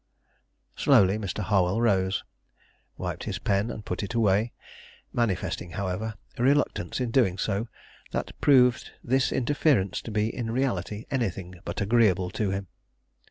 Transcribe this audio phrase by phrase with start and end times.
[0.75, 1.43] Slowly Mr.
[1.43, 2.23] Harwell rose,
[2.97, 4.51] wiped his pen, and put it away;
[5.13, 7.67] manifesting, however, a reluctance in doing so
[8.09, 12.65] that proved this interference to be in reality anything but agreeable to him.